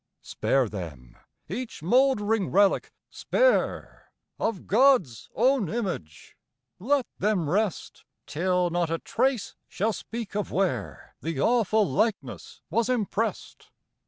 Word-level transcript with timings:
Spare 0.23 0.67
them, 0.67 1.15
each 1.47 1.83
mouldering 1.83 2.49
relic 2.49 2.91
spare, 3.11 4.11
Of 4.39 4.65
God's 4.65 5.29
own 5.35 5.69
image; 5.69 6.35
let 6.79 7.05
them 7.19 7.47
rest, 7.47 8.03
Till 8.25 8.71
not 8.71 8.89
a 8.89 8.97
trace 8.97 9.55
shall 9.67 9.93
speak 9.93 10.35
of 10.35 10.51
where 10.51 11.13
The 11.21 11.39
awful 11.39 11.87
likeness 11.87 12.61
was 12.71 12.89
impressed. 12.89 13.69